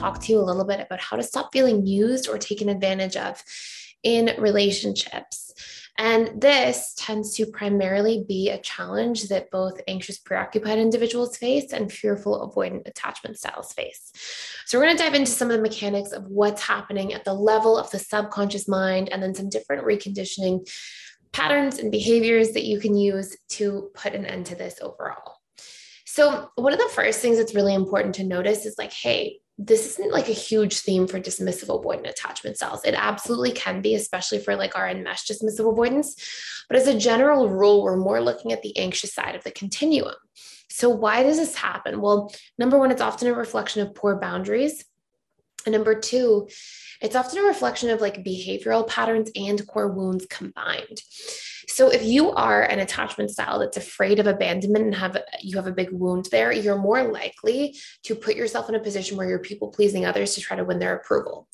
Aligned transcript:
Talk 0.00 0.20
to 0.20 0.32
you 0.32 0.38
a 0.38 0.42
little 0.42 0.64
bit 0.64 0.80
about 0.80 1.00
how 1.00 1.16
to 1.16 1.22
stop 1.22 1.50
feeling 1.52 1.86
used 1.86 2.28
or 2.28 2.38
taken 2.38 2.68
advantage 2.68 3.16
of 3.16 3.42
in 4.02 4.34
relationships. 4.38 5.52
And 5.98 6.40
this 6.40 6.94
tends 6.96 7.34
to 7.34 7.44
primarily 7.44 8.24
be 8.26 8.48
a 8.48 8.58
challenge 8.62 9.28
that 9.28 9.50
both 9.50 9.78
anxious, 9.86 10.18
preoccupied 10.18 10.78
individuals 10.78 11.36
face 11.36 11.74
and 11.74 11.92
fearful, 11.92 12.50
avoidant 12.50 12.88
attachment 12.88 13.36
styles 13.36 13.74
face. 13.74 14.10
So, 14.64 14.78
we're 14.78 14.86
going 14.86 14.96
to 14.96 15.02
dive 15.02 15.14
into 15.14 15.30
some 15.30 15.50
of 15.50 15.58
the 15.58 15.62
mechanics 15.62 16.12
of 16.12 16.24
what's 16.24 16.62
happening 16.62 17.12
at 17.12 17.24
the 17.24 17.34
level 17.34 17.76
of 17.76 17.90
the 17.90 17.98
subconscious 17.98 18.66
mind 18.66 19.10
and 19.10 19.22
then 19.22 19.34
some 19.34 19.50
different 19.50 19.84
reconditioning 19.84 20.66
patterns 21.32 21.78
and 21.78 21.92
behaviors 21.92 22.52
that 22.52 22.64
you 22.64 22.80
can 22.80 22.96
use 22.96 23.36
to 23.50 23.90
put 23.92 24.14
an 24.14 24.24
end 24.24 24.46
to 24.46 24.54
this 24.54 24.78
overall. 24.80 25.40
So, 26.06 26.50
one 26.54 26.72
of 26.72 26.78
the 26.78 26.90
first 26.94 27.20
things 27.20 27.36
that's 27.36 27.54
really 27.54 27.74
important 27.74 28.14
to 28.14 28.24
notice 28.24 28.64
is 28.64 28.78
like, 28.78 28.92
hey, 28.92 29.40
this 29.62 29.86
isn't 29.86 30.10
like 30.10 30.28
a 30.28 30.32
huge 30.32 30.78
theme 30.78 31.06
for 31.06 31.20
dismissive 31.20 31.66
avoidant 31.66 32.08
attachment 32.08 32.56
styles. 32.56 32.82
It 32.82 32.94
absolutely 32.96 33.52
can 33.52 33.82
be, 33.82 33.94
especially 33.94 34.38
for 34.38 34.56
like 34.56 34.74
our 34.74 34.88
enmeshed 34.88 35.30
dismissive 35.30 35.70
avoidance. 35.70 36.16
But 36.66 36.78
as 36.78 36.86
a 36.86 36.98
general 36.98 37.50
rule, 37.50 37.82
we're 37.82 37.96
more 37.96 38.22
looking 38.22 38.52
at 38.52 38.62
the 38.62 38.76
anxious 38.78 39.12
side 39.12 39.34
of 39.34 39.44
the 39.44 39.50
continuum. 39.50 40.14
So, 40.70 40.88
why 40.88 41.22
does 41.22 41.36
this 41.36 41.54
happen? 41.54 42.00
Well, 42.00 42.32
number 42.58 42.78
one, 42.78 42.90
it's 42.90 43.02
often 43.02 43.28
a 43.28 43.34
reflection 43.34 43.86
of 43.86 43.94
poor 43.94 44.18
boundaries. 44.18 44.84
Number 45.66 45.98
two, 45.98 46.48
it's 47.00 47.16
often 47.16 47.38
a 47.38 47.42
reflection 47.46 47.90
of 47.90 48.00
like 48.00 48.24
behavioral 48.24 48.86
patterns 48.86 49.30
and 49.34 49.66
core 49.66 49.88
wounds 49.88 50.26
combined. 50.26 51.00
So 51.68 51.88
if 51.88 52.04
you 52.04 52.32
are 52.32 52.62
an 52.62 52.80
attachment 52.80 53.30
style 53.30 53.60
that's 53.60 53.76
afraid 53.76 54.18
of 54.18 54.26
abandonment 54.26 54.86
and 54.86 54.94
have 54.94 55.16
you 55.40 55.56
have 55.56 55.66
a 55.66 55.72
big 55.72 55.90
wound 55.92 56.26
there, 56.30 56.52
you're 56.52 56.76
more 56.76 57.04
likely 57.04 57.76
to 58.02 58.14
put 58.14 58.36
yourself 58.36 58.68
in 58.68 58.74
a 58.74 58.80
position 58.80 59.16
where 59.16 59.28
you're 59.28 59.38
people 59.38 59.68
pleasing 59.68 60.04
others 60.04 60.34
to 60.34 60.40
try 60.40 60.56
to 60.56 60.64
win 60.64 60.78
their 60.78 60.96
approval. 60.96 61.48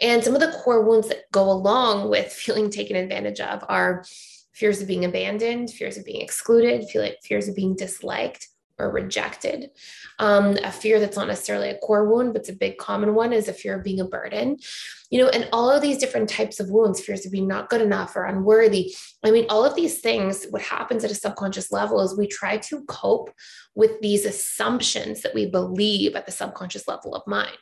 And 0.00 0.24
some 0.24 0.34
of 0.34 0.40
the 0.40 0.58
core 0.64 0.82
wounds 0.82 1.08
that 1.08 1.30
go 1.30 1.50
along 1.50 2.08
with 2.08 2.32
feeling 2.32 2.70
taken 2.70 2.96
advantage 2.96 3.40
of 3.40 3.64
are 3.68 4.04
fears 4.52 4.80
of 4.80 4.88
being 4.88 5.04
abandoned, 5.04 5.70
fears 5.70 5.96
of 5.96 6.04
being 6.04 6.22
excluded, 6.22 6.84
fears 7.22 7.48
of 7.48 7.56
being 7.56 7.76
disliked, 7.76 8.48
or 8.78 8.90
rejected. 8.90 9.70
Um, 10.18 10.56
a 10.62 10.72
fear 10.72 11.00
that's 11.00 11.16
not 11.16 11.28
necessarily 11.28 11.70
a 11.70 11.78
core 11.78 12.08
wound, 12.08 12.32
but 12.32 12.40
it's 12.40 12.48
a 12.48 12.54
big 12.54 12.78
common 12.78 13.14
one 13.14 13.32
is 13.32 13.48
a 13.48 13.52
fear 13.52 13.76
of 13.76 13.84
being 13.84 14.00
a 14.00 14.04
burden. 14.04 14.58
You 15.10 15.20
know, 15.20 15.28
and 15.28 15.48
all 15.52 15.70
of 15.70 15.82
these 15.82 15.98
different 15.98 16.28
types 16.28 16.58
of 16.58 16.70
wounds, 16.70 17.00
fears 17.00 17.26
of 17.26 17.32
being 17.32 17.46
not 17.46 17.68
good 17.68 17.82
enough 17.82 18.16
or 18.16 18.24
unworthy. 18.24 18.94
I 19.22 19.30
mean, 19.30 19.46
all 19.50 19.64
of 19.64 19.74
these 19.74 20.00
things, 20.00 20.46
what 20.50 20.62
happens 20.62 21.04
at 21.04 21.10
a 21.10 21.14
subconscious 21.14 21.70
level 21.70 22.00
is 22.00 22.16
we 22.16 22.26
try 22.26 22.56
to 22.58 22.84
cope 22.84 23.30
with 23.74 24.00
these 24.00 24.24
assumptions 24.24 25.22
that 25.22 25.34
we 25.34 25.46
believe 25.46 26.14
at 26.14 26.26
the 26.26 26.32
subconscious 26.32 26.88
level 26.88 27.14
of 27.14 27.26
mind. 27.26 27.58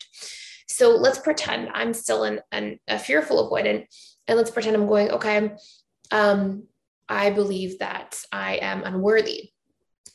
So 0.69 0.91
let's 0.91 1.19
pretend 1.19 1.71
I'm 1.75 1.93
still 1.93 2.23
an, 2.23 2.79
a 2.87 2.99
fearful 2.99 3.51
avoidant, 3.51 3.87
and 4.29 4.37
let's 4.39 4.53
pretend 4.53 4.77
I'm 4.77 4.87
going, 4.87 5.11
okay, 5.11 5.53
um, 6.13 6.69
I 7.09 7.31
believe 7.31 7.81
that 7.81 8.23
I 8.31 8.57
am 8.57 8.85
unworthy 8.85 9.51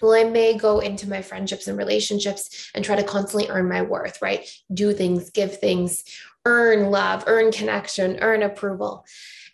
well, 0.02 0.14
I 0.14 0.24
may 0.24 0.58
go 0.58 0.80
into 0.80 1.10
my 1.10 1.22
friendships 1.22 1.68
and 1.68 1.78
relationships 1.78 2.72
and 2.74 2.84
try 2.84 2.96
to 2.96 3.04
constantly 3.04 3.50
earn 3.50 3.70
my 3.70 3.82
worth, 3.82 4.22
right? 4.22 4.50
Do 4.74 4.94
things, 4.94 5.30
give 5.30 5.60
things, 5.60 6.04
earn 6.46 6.92
love, 6.92 7.24
earn 7.28 7.52
connection, 7.52 8.20
earn 8.22 8.44
approval. 8.44 9.06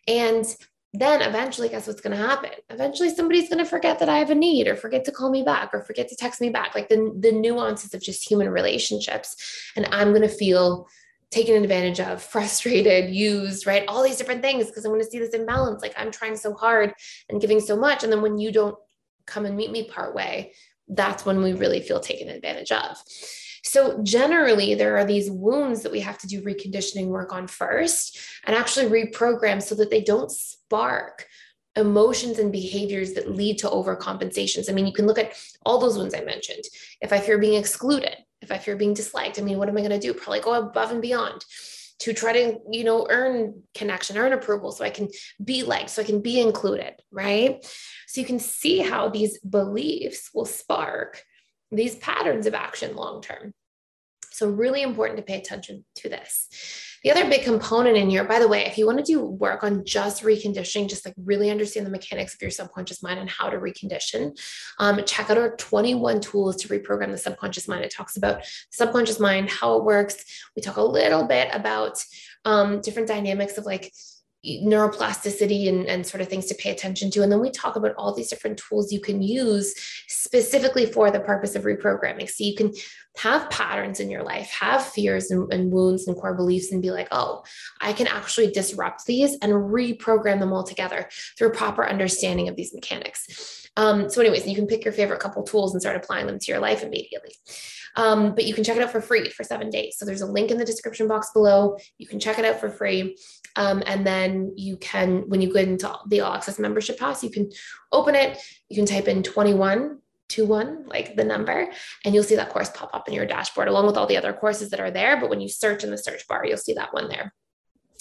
And 0.08 0.46
then 0.94 1.22
eventually, 1.22 1.70
guess 1.70 1.88
what's 1.88 2.02
going 2.02 2.18
to 2.18 2.28
happen? 2.28 2.50
Eventually, 2.70 3.10
somebody's 3.10 3.48
going 3.48 3.64
to 3.64 3.70
forget 3.70 4.00
that 4.00 4.10
I 4.10 4.18
have 4.18 4.30
a 4.30 4.36
need 4.36 4.68
or 4.68 4.76
forget 4.76 5.06
to 5.06 5.12
call 5.12 5.30
me 5.30 5.42
back 5.42 5.70
or 5.74 5.82
forget 5.82 6.10
to 6.10 6.16
text 6.18 6.42
me 6.42 6.50
back, 6.50 6.76
like 6.76 6.90
the, 6.90 7.16
the 7.18 7.32
nuances 7.32 7.94
of 7.94 8.02
just 8.02 8.30
human 8.30 8.50
relationships. 8.50 9.72
And 9.78 9.88
I'm 9.92 10.10
going 10.10 10.22
to 10.22 10.28
feel 10.28 10.88
taken 11.30 11.64
advantage 11.64 12.02
of, 12.02 12.22
frustrated, 12.32 13.10
used, 13.10 13.66
right? 13.66 13.86
All 13.88 14.04
these 14.04 14.18
different 14.18 14.42
things 14.42 14.68
because 14.68 14.84
I'm 14.84 14.92
going 14.92 15.02
to 15.02 15.10
see 15.10 15.20
this 15.20 15.30
imbalance. 15.30 15.82
Like 15.82 15.94
I'm 15.96 16.12
trying 16.12 16.36
so 16.36 16.54
hard 16.54 16.94
and 17.30 17.40
giving 17.40 17.62
so 17.62 17.78
much. 17.78 18.04
And 18.04 18.12
then 18.12 18.22
when 18.22 18.38
you 18.38 18.52
don't 18.52 18.76
come 19.26 19.46
and 19.46 19.56
meet 19.56 19.72
me 19.72 19.90
part 19.90 20.16
way, 20.16 20.54
that's 20.88 21.26
when 21.26 21.42
we 21.42 21.54
really 21.54 21.82
feel 21.82 22.00
taken 22.00 22.30
advantage 22.30 22.72
of. 22.72 22.98
So, 23.64 24.02
generally, 24.04 24.74
there 24.74 24.98
are 24.98 25.06
these 25.06 25.30
wounds 25.30 25.84
that 25.84 25.92
we 25.92 26.00
have 26.00 26.18
to 26.20 26.28
do 26.28 26.42
reconditioning 26.42 27.08
work 27.08 27.32
on 27.32 27.48
first 27.48 28.20
and 28.46 28.56
actually 28.56 28.88
reprogram 28.88 29.62
so 29.62 29.76
that 29.76 29.92
they 29.92 30.02
don't 30.02 30.32
spark 30.32 31.28
emotions 31.76 32.40
and 32.40 32.52
behaviors 32.52 33.14
that 33.14 33.32
lead 33.32 33.60
to 33.60 33.70
overcompensations. 33.70 34.70
I 34.70 34.74
mean, 34.74 34.88
you 34.88 34.94
can 34.94 35.06
look 35.06 35.20
at 35.20 35.34
all 35.66 35.80
those 35.80 35.98
ones 35.98 36.14
I 36.14 36.22
mentioned. 36.22 36.64
If 37.02 37.14
I 37.14 37.20
fear 37.20 37.38
being 37.38 37.58
excluded, 37.58 38.18
if 38.42 38.52
I 38.52 38.58
fear 38.58 38.76
being 38.76 38.94
disliked, 38.94 39.40
I 39.40 39.44
mean, 39.44 39.58
what 39.58 39.70
am 39.70 39.78
I 39.78 39.82
going 39.82 39.92
to 39.92 40.00
do? 40.00 40.14
Probably 40.14 40.42
go 40.42 40.54
above 40.54 40.92
and 40.92 41.02
beyond 41.02 41.46
to 42.02 42.14
try 42.14 42.34
to 42.34 42.58
you 42.70 42.84
know 42.84 43.08
earn 43.10 43.64
connection 43.74 44.18
earn 44.18 44.34
approval 44.34 44.72
so 44.72 44.84
i 44.84 44.90
can 44.90 45.08
be 45.44 45.64
liked 45.64 45.90
so 45.90 46.02
i 46.02 46.06
can 46.06 46.22
be 46.22 46.40
included 46.40 46.94
right? 47.12 47.66
So 48.08 48.22
you 48.22 48.28
can 48.28 48.40
see 48.40 48.80
how 48.80 49.10
these 49.10 49.40
beliefs 49.40 50.32
will 50.34 50.46
spark 50.46 51.24
these 51.72 51.96
patterns 51.96 52.48
of 52.48 52.54
action 52.54 52.96
long 52.96 53.22
term 53.22 53.54
so 54.32 54.50
really 54.50 54.82
important 54.82 55.18
to 55.18 55.24
pay 55.24 55.38
attention 55.38 55.86
to 55.96 56.10
this 56.10 56.48
the 57.04 57.10
other 57.10 57.28
big 57.28 57.44
component 57.44 57.98
in 57.98 58.10
here, 58.10 58.24
by 58.24 58.38
the 58.38 58.48
way, 58.48 58.66
if 58.66 58.78
you 58.78 58.86
want 58.86 59.00
to 59.00 59.04
do 59.04 59.24
work 59.24 59.64
on 59.64 59.84
just 59.84 60.22
reconditioning, 60.22 60.88
just 60.88 61.04
like 61.04 61.16
really 61.18 61.50
understand 61.50 61.86
the 61.86 61.92
mechanics 61.92 62.36
of 62.36 62.42
your 62.42 62.52
subconscious 62.52 63.02
mind 63.02 63.20
and 63.20 63.30
how 63.30 63.50
to 63.50 63.58
recondition, 63.58 64.38
um, 64.78 65.04
check 65.06 65.30
out 65.32 65.38
our 65.38 65.56
21 65.56 66.22
tools 66.22 66.58
to 66.58 66.68
reprogram 66.68 67.10
the 67.10 67.18
subconscious 67.18 67.68
mind. 67.68 67.84
It 67.84 67.92
talks 67.92 68.18
about 68.18 68.44
subconscious 68.70 69.20
mind, 69.20 69.50
how 69.50 69.78
it 69.78 69.84
works. 69.84 70.24
We 70.56 70.62
talk 70.62 70.78
a 70.78 70.84
little 70.84 71.26
bit 71.26 71.50
about 71.54 72.04
um, 72.46 72.82
different 72.82 73.08
dynamics 73.08 73.58
of 73.58 73.66
like 73.66 73.92
neuroplasticity 74.46 75.70
and, 75.70 75.88
and 75.88 76.06
sort 76.06 76.22
of 76.22 76.28
things 76.28 76.48
to 76.48 76.56
pay 76.56 76.72
attention 76.72 77.12
to. 77.12 77.22
And 77.22 77.32
then 77.32 77.40
we 77.40 77.52
talk 77.52 77.76
about 77.76 77.94
all 77.96 78.14
these 78.14 78.30
different 78.30 78.58
tools 78.58 78.92
you 78.92 79.00
can 79.00 79.22
use 79.22 79.76
specifically 80.08 80.86
for 80.88 81.12
the 81.12 81.20
purpose 81.20 81.56
of 81.56 81.64
reprogramming. 81.64 82.28
So 82.28 82.44
you 82.44 82.56
can 82.56 82.74
have 83.18 83.50
patterns 83.50 84.00
in 84.00 84.10
your 84.10 84.24
life, 84.24 84.50
have 84.52 84.86
fears 84.86 85.32
and, 85.32 85.52
and 85.52 85.72
wounds 85.72 86.08
and 86.08 86.16
core 86.16 86.34
beliefs, 86.34 86.72
and 86.72 86.82
be 86.82 86.92
like, 86.92 87.08
oh, 87.12 87.44
I 87.82 87.94
can 87.94 88.08
actually 88.08 88.52
disrupt 88.52 89.06
these 89.06 89.38
and 89.42 89.52
reprogram 89.52 90.40
them 90.40 90.54
all 90.54 90.64
together 90.64 91.10
through 91.38 91.52
proper 91.52 91.88
understanding 91.88 92.48
of 92.48 92.56
these 92.56 92.74
mechanics. 92.74 93.68
Um, 93.78 94.10
so, 94.10 94.22
anyways, 94.22 94.48
you 94.48 94.56
can 94.56 94.68
pick 94.68 94.84
your 94.84 94.94
favorite 94.94 95.20
couple 95.20 95.44
tools 95.44 95.74
and 95.74 95.82
start 95.82 95.96
applying 95.96 96.28
them 96.28 96.40
to 96.40 96.52
your 96.52 96.60
life 96.60 96.84
immediately. 96.84 97.34
Um, 97.96 98.36
but 98.36 98.46
you 98.46 98.54
can 98.54 98.64
check 98.64 98.78
it 98.78 98.84
out 98.84 98.92
for 98.92 99.02
free 99.02 99.30
for 99.30 99.44
seven 99.44 99.70
days. 99.70 99.98
So 99.98 100.06
there's 100.06 100.22
a 100.22 100.26
link 100.26 100.52
in 100.52 100.58
the 100.58 100.66
description 100.66 101.08
box 101.08 101.32
below. 101.34 101.78
You 101.98 102.08
can 102.08 102.20
check 102.20 102.40
it 102.40 102.46
out 102.46 102.60
for 102.60 102.70
free. 102.70 103.18
Um, 103.56 103.84
and 103.86 104.06
then 104.08 104.54
you 104.56 104.78
can, 104.78 105.28
when 105.28 105.42
you 105.42 105.52
go 105.52 105.60
into 105.60 105.94
the 106.08 106.22
All 106.22 106.34
Access 106.34 106.60
membership 106.60 106.98
pass, 106.98 107.24
you 107.24 107.30
can 107.30 107.50
open 107.92 108.16
it. 108.16 108.38
You 108.70 108.78
can 108.78 108.86
type 108.86 109.08
in 109.08 109.24
21 109.24 110.00
one, 110.40 110.86
like 110.88 111.16
the 111.16 111.24
number, 111.24 111.72
and 112.06 112.14
you'll 112.16 112.24
see 112.24 112.36
that 112.36 112.50
course 112.50 112.70
pop 112.74 112.90
up 112.94 113.08
in 113.08 113.14
your 113.14 113.26
dashboard 113.26 113.68
along 113.68 113.86
with 113.86 113.98
all 113.98 114.08
the 114.08 114.18
other 114.18 114.34
courses 114.34 114.70
that 114.70 114.80
are 114.80 114.92
there. 114.92 115.20
But 115.20 115.30
when 115.30 115.42
you 115.42 115.50
search 115.50 115.84
in 115.84 115.92
the 115.92 115.98
search 115.98 116.28
bar, 116.28 116.46
you'll 116.46 116.58
see 116.58 116.74
that 116.74 116.94
one 116.94 117.10
there. 117.10 117.34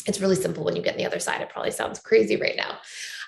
It's 0.07 0.21
really 0.21 0.37
simple 0.37 0.65
when 0.65 0.77
you 0.77 0.83
get 0.83 0.95
on 0.95 0.99
the 0.99 1.07
other 1.07 1.19
side. 1.19 1.41
It 1.41 1.51
probably 1.51 1.71
sounds 1.71 2.01
crazy 2.01 2.37
right 2.37 2.57
now. 2.57 2.79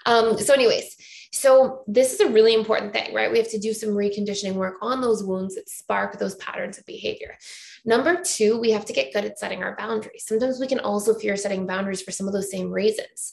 Um, 0.06 0.38
so, 0.38 0.54
anyways, 0.54 0.96
so, 1.32 1.82
this 1.86 2.12
is 2.12 2.20
a 2.20 2.30
really 2.30 2.54
important 2.54 2.92
thing, 2.92 3.14
right? 3.14 3.30
We 3.30 3.38
have 3.38 3.50
to 3.50 3.58
do 3.58 3.72
some 3.72 3.90
reconditioning 3.90 4.54
work 4.54 4.76
on 4.82 5.00
those 5.00 5.22
wounds 5.22 5.54
that 5.54 5.68
spark 5.68 6.18
those 6.18 6.34
patterns 6.36 6.78
of 6.78 6.86
behavior. 6.86 7.36
Number 7.84 8.20
two, 8.22 8.60
we 8.60 8.70
have 8.70 8.84
to 8.84 8.92
get 8.92 9.12
good 9.12 9.24
at 9.24 9.38
setting 9.38 9.62
our 9.62 9.74
boundaries. 9.76 10.24
Sometimes 10.26 10.60
we 10.60 10.68
can 10.68 10.78
also 10.78 11.14
fear 11.14 11.36
setting 11.36 11.66
boundaries 11.66 12.00
for 12.00 12.12
some 12.12 12.28
of 12.28 12.32
those 12.32 12.50
same 12.50 12.70
reasons. 12.70 13.32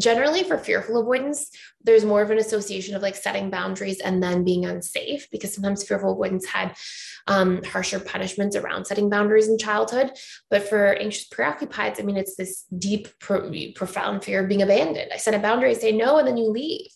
Generally, 0.00 0.44
for 0.44 0.56
fearful 0.56 0.98
avoidance, 0.98 1.50
there's 1.82 2.04
more 2.04 2.22
of 2.22 2.30
an 2.30 2.38
association 2.38 2.94
of 2.94 3.02
like 3.02 3.16
setting 3.16 3.50
boundaries 3.50 4.00
and 4.00 4.22
then 4.22 4.44
being 4.44 4.66
unsafe 4.66 5.28
because 5.32 5.52
sometimes 5.52 5.82
fearful 5.82 6.12
avoidance 6.12 6.46
had 6.46 6.76
um, 7.26 7.62
harsher 7.64 7.98
punishments 7.98 8.54
around 8.54 8.84
setting 8.84 9.10
boundaries 9.10 9.48
in 9.48 9.58
childhood. 9.58 10.12
But 10.48 10.68
for 10.68 10.94
anxious 10.94 11.24
preoccupied, 11.24 11.98
I 11.98 12.04
mean, 12.04 12.16
it's 12.16 12.36
this 12.36 12.66
deep, 12.76 13.08
pro- 13.18 13.50
profound 13.74 14.22
fear 14.22 14.42
of 14.42 14.48
being 14.48 14.62
abandoned. 14.62 15.10
I 15.12 15.16
set 15.16 15.34
a 15.34 15.40
boundary, 15.40 15.70
I 15.70 15.74
say 15.74 15.90
no, 15.90 16.18
and 16.18 16.28
then 16.28 16.36
you 16.36 16.50
leave. 16.50 16.90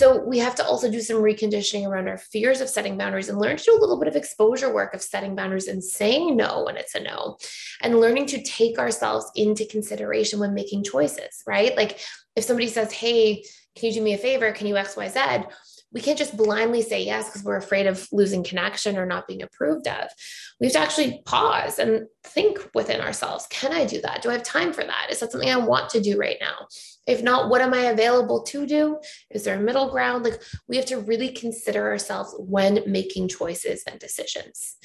So 0.00 0.16
we 0.16 0.38
have 0.38 0.54
to 0.54 0.64
also 0.64 0.90
do 0.90 1.02
some 1.02 1.18
reconditioning 1.18 1.86
around 1.86 2.08
our 2.08 2.16
fears 2.16 2.62
of 2.62 2.70
setting 2.70 2.96
boundaries 2.96 3.28
and 3.28 3.38
learn 3.38 3.58
to 3.58 3.64
do 3.64 3.76
a 3.76 3.80
little 3.80 3.98
bit 3.98 4.08
of 4.08 4.16
exposure 4.16 4.72
work 4.72 4.94
of 4.94 5.02
setting 5.02 5.36
boundaries 5.36 5.68
and 5.68 5.84
saying 5.84 6.38
no 6.38 6.64
when 6.64 6.78
it's 6.78 6.94
a 6.94 7.00
no 7.00 7.36
and 7.82 8.00
learning 8.00 8.24
to 8.28 8.42
take 8.42 8.78
ourselves 8.78 9.30
into 9.36 9.66
consideration 9.66 10.40
when 10.40 10.54
making 10.54 10.84
choices, 10.84 11.42
right? 11.46 11.76
Like 11.76 12.00
if 12.34 12.44
somebody 12.44 12.68
says, 12.68 12.90
Hey, 12.90 13.44
can 13.76 13.90
you 13.90 13.92
do 13.92 14.00
me 14.00 14.14
a 14.14 14.18
favor? 14.18 14.52
Can 14.52 14.66
you 14.66 14.74
XYZ? 14.76 15.46
We 15.92 16.00
can't 16.00 16.18
just 16.18 16.36
blindly 16.36 16.82
say 16.82 17.02
yes 17.02 17.26
because 17.26 17.42
we're 17.42 17.56
afraid 17.56 17.86
of 17.86 18.06
losing 18.12 18.44
connection 18.44 18.96
or 18.96 19.06
not 19.06 19.26
being 19.26 19.42
approved 19.42 19.88
of. 19.88 20.08
We 20.60 20.66
have 20.66 20.74
to 20.74 20.78
actually 20.78 21.22
pause 21.24 21.78
and 21.78 22.06
think 22.24 22.58
within 22.74 23.00
ourselves 23.00 23.46
Can 23.50 23.72
I 23.72 23.84
do 23.84 24.00
that? 24.02 24.22
Do 24.22 24.30
I 24.30 24.34
have 24.34 24.42
time 24.42 24.72
for 24.72 24.84
that? 24.84 25.08
Is 25.10 25.20
that 25.20 25.32
something 25.32 25.50
I 25.50 25.56
want 25.56 25.90
to 25.90 26.00
do 26.00 26.18
right 26.18 26.36
now? 26.40 26.66
If 27.06 27.22
not, 27.22 27.50
what 27.50 27.60
am 27.60 27.74
I 27.74 27.86
available 27.86 28.42
to 28.44 28.66
do? 28.66 28.98
Is 29.30 29.44
there 29.44 29.56
a 29.56 29.62
middle 29.62 29.90
ground? 29.90 30.24
Like 30.24 30.40
we 30.68 30.76
have 30.76 30.86
to 30.86 31.00
really 31.00 31.30
consider 31.30 31.88
ourselves 31.88 32.34
when 32.38 32.84
making 32.86 33.28
choices 33.28 33.82
and 33.86 33.98
decisions. 33.98 34.76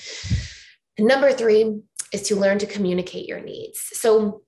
Number 0.98 1.32
three 1.34 1.82
is 2.14 2.24
to 2.24 2.36
learn 2.36 2.58
to 2.60 2.66
communicate 2.66 3.28
your 3.28 3.42
needs. 3.42 3.80
So 3.94 4.42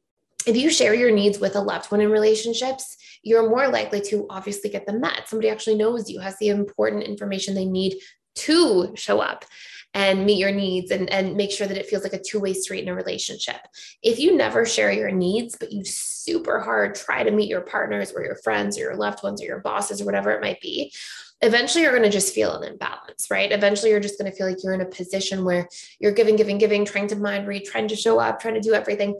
if 0.48 0.56
you 0.56 0.70
share 0.70 0.94
your 0.94 1.12
needs 1.12 1.40
with 1.40 1.56
a 1.56 1.62
loved 1.62 1.92
one 1.92 2.02
in 2.02 2.10
relationships, 2.10 2.96
you're 3.28 3.50
more 3.50 3.68
likely 3.68 4.02
to 4.02 4.26
obviously 4.30 4.70
get 4.70 4.86
them 4.86 5.02
met. 5.02 5.28
Somebody 5.28 5.50
actually 5.50 5.76
knows 5.76 6.10
you, 6.10 6.20
has 6.20 6.38
the 6.38 6.50
important 6.50 7.04
information 7.04 7.54
they 7.54 7.66
need 7.66 7.96
to 8.36 8.94
show 8.96 9.20
up 9.20 9.46
and 9.94 10.26
meet 10.26 10.38
your 10.38 10.52
needs 10.52 10.92
and, 10.92 11.10
and 11.10 11.36
make 11.36 11.52
sure 11.52 11.66
that 11.66 11.78
it 11.78 11.88
feels 11.88 12.04
like 12.04 12.14
a 12.14 12.22
two-way 12.22 12.54
street 12.54 12.84
in 12.84 12.90
a 12.90 12.96
relationship. 12.96 13.60
If 14.04 14.20
you 14.20 14.36
never 14.36 14.66
share 14.66 14.92
your 14.92 15.12
needs, 15.12 15.56
but 15.60 15.72
you 15.72 15.84
super 15.84 16.60
hard 16.60 16.96
try 16.96 17.24
to 17.24 17.32
meet 17.32 17.50
your 17.50 17.62
partners 17.62 18.12
or 18.12 18.24
your 18.24 18.36
friends 18.36 18.78
or 18.78 18.82
your 18.82 18.96
loved 18.96 19.24
ones 19.24 19.42
or 19.42 19.46
your 19.46 19.62
bosses 19.62 20.02
or 20.02 20.06
whatever 20.06 20.32
it 20.32 20.42
might 20.42 20.62
be, 20.62 20.94
eventually 21.42 21.84
you're 21.84 21.98
going 21.98 22.04
to 22.04 22.10
just 22.10 22.34
feel 22.34 22.56
an 22.56 22.70
imbalance, 22.70 23.28
right? 23.32 23.52
Eventually 23.52 23.92
you're 23.92 24.00
just 24.00 24.20
going 24.20 24.30
to 24.30 24.38
feel 24.38 24.48
like 24.48 24.58
you're 24.64 24.74
in 24.74 24.82
a 24.82 24.86
position 24.86 25.46
where 25.46 25.68
you're 26.00 26.12
giving, 26.12 26.36
giving, 26.36 26.58
giving, 26.58 26.86
trying 26.86 27.08
to 27.08 27.16
mind 27.16 27.48
read, 27.48 27.66
trying 27.66 27.88
to 27.88 27.96
show 27.96 28.20
up, 28.20 28.40
trying 28.40 28.56
to 28.56 28.62
do 28.62 28.74
everything. 28.74 29.20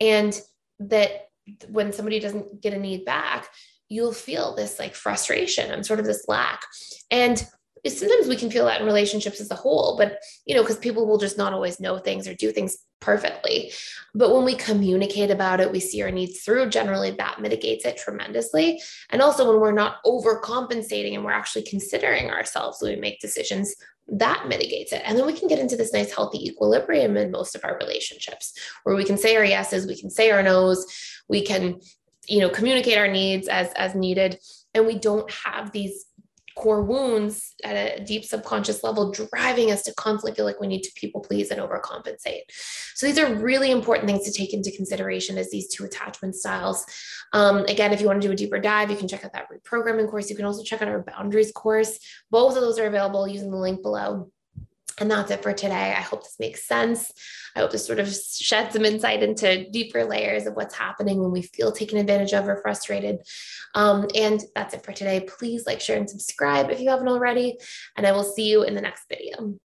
And 0.00 0.38
that 0.80 1.25
when 1.68 1.92
somebody 1.92 2.20
doesn't 2.20 2.60
get 2.60 2.74
a 2.74 2.78
need 2.78 3.04
back, 3.04 3.48
you'll 3.88 4.12
feel 4.12 4.54
this 4.54 4.78
like 4.78 4.94
frustration 4.94 5.70
and 5.70 5.86
sort 5.86 6.00
of 6.00 6.06
this 6.06 6.24
lack. 6.28 6.60
And 7.10 7.46
sometimes 7.86 8.26
we 8.26 8.36
can 8.36 8.50
feel 8.50 8.64
that 8.66 8.80
in 8.80 8.86
relationships 8.86 9.40
as 9.40 9.50
a 9.50 9.54
whole, 9.54 9.96
but 9.96 10.18
you 10.44 10.54
know, 10.54 10.62
because 10.62 10.78
people 10.78 11.06
will 11.06 11.18
just 11.18 11.38
not 11.38 11.52
always 11.52 11.80
know 11.80 11.98
things 11.98 12.26
or 12.26 12.34
do 12.34 12.50
things 12.50 12.78
perfectly. 13.00 13.72
But 14.14 14.34
when 14.34 14.44
we 14.44 14.54
communicate 14.54 15.30
about 15.30 15.60
it, 15.60 15.70
we 15.70 15.80
see 15.80 16.02
our 16.02 16.10
needs 16.10 16.40
through, 16.40 16.70
generally 16.70 17.12
that 17.12 17.40
mitigates 17.40 17.84
it 17.84 17.96
tremendously. 17.96 18.80
And 19.10 19.22
also 19.22 19.48
when 19.48 19.60
we're 19.60 19.72
not 19.72 20.02
overcompensating 20.04 21.14
and 21.14 21.24
we're 21.24 21.32
actually 21.32 21.62
considering 21.62 22.30
ourselves 22.30 22.78
when 22.80 22.94
we 22.94 23.00
make 23.00 23.20
decisions, 23.20 23.74
that 24.08 24.46
mitigates 24.48 24.92
it. 24.92 25.02
And 25.04 25.18
then 25.18 25.26
we 25.26 25.32
can 25.32 25.48
get 25.48 25.58
into 25.58 25.76
this 25.76 25.92
nice, 25.92 26.14
healthy 26.14 26.44
equilibrium 26.46 27.16
in 27.16 27.30
most 27.30 27.54
of 27.54 27.64
our 27.64 27.76
relationships 27.78 28.52
where 28.84 28.94
we 28.94 29.04
can 29.04 29.18
say 29.18 29.36
our 29.36 29.44
yeses, 29.44 29.86
we 29.86 30.00
can 30.00 30.10
say 30.10 30.30
our 30.30 30.42
nos, 30.42 30.86
we 31.28 31.42
can, 31.42 31.80
you 32.28 32.40
know, 32.40 32.48
communicate 32.48 32.98
our 32.98 33.08
needs 33.08 33.48
as 33.48 33.72
as 33.74 33.94
needed. 33.94 34.38
And 34.74 34.86
we 34.86 34.98
don't 34.98 35.30
have 35.30 35.72
these 35.72 36.06
core 36.56 36.82
wounds 36.82 37.54
at 37.62 37.76
a 37.76 38.04
deep 38.04 38.24
subconscious 38.24 38.82
level 38.82 39.12
driving 39.12 39.70
us 39.70 39.82
to 39.82 39.94
constantly 39.94 40.34
feel 40.34 40.46
like 40.46 40.58
we 40.58 40.66
need 40.66 40.82
to 40.82 40.90
people 40.96 41.20
please 41.20 41.50
and 41.50 41.60
overcompensate. 41.60 42.40
So 42.94 43.06
these 43.06 43.18
are 43.18 43.34
really 43.34 43.70
important 43.70 44.08
things 44.08 44.24
to 44.24 44.32
take 44.32 44.54
into 44.54 44.72
consideration 44.74 45.36
as 45.36 45.50
these 45.50 45.68
two 45.68 45.84
attachment 45.84 46.34
styles. 46.34 46.84
Um, 47.34 47.58
again, 47.66 47.92
if 47.92 48.00
you 48.00 48.06
want 48.06 48.22
to 48.22 48.28
do 48.28 48.32
a 48.32 48.36
deeper 48.36 48.58
dive, 48.58 48.90
you 48.90 48.96
can 48.96 49.06
check 49.06 49.24
out 49.24 49.34
that 49.34 49.48
reprogramming 49.50 50.08
course. 50.08 50.30
You 50.30 50.36
can 50.36 50.46
also 50.46 50.62
check 50.64 50.80
out 50.80 50.88
our 50.88 51.02
boundaries 51.02 51.52
course. 51.52 51.98
Both 52.30 52.56
of 52.56 52.62
those 52.62 52.78
are 52.78 52.86
available 52.86 53.28
using 53.28 53.50
the 53.50 53.58
link 53.58 53.82
below. 53.82 54.30
And 54.98 55.10
that's 55.10 55.30
it 55.30 55.42
for 55.42 55.52
today. 55.52 55.94
I 55.96 56.00
hope 56.00 56.22
this 56.22 56.36
makes 56.40 56.66
sense. 56.66 57.12
I 57.54 57.60
hope 57.60 57.70
this 57.70 57.86
sort 57.86 57.98
of 57.98 58.08
shed 58.08 58.72
some 58.72 58.84
insight 58.84 59.22
into 59.22 59.68
deeper 59.70 60.04
layers 60.04 60.46
of 60.46 60.54
what's 60.54 60.74
happening 60.74 61.20
when 61.20 61.32
we 61.32 61.42
feel 61.42 61.70
taken 61.72 61.98
advantage 61.98 62.32
of 62.32 62.48
or 62.48 62.60
frustrated. 62.62 63.18
Um, 63.74 64.08
and 64.14 64.42
that's 64.54 64.74
it 64.74 64.84
for 64.84 64.92
today. 64.92 65.20
Please 65.20 65.66
like, 65.66 65.80
share, 65.80 65.98
and 65.98 66.08
subscribe 66.08 66.70
if 66.70 66.80
you 66.80 66.88
haven't 66.88 67.08
already. 67.08 67.58
And 67.96 68.06
I 68.06 68.12
will 68.12 68.24
see 68.24 68.48
you 68.48 68.62
in 68.62 68.74
the 68.74 68.80
next 68.80 69.04
video. 69.08 69.58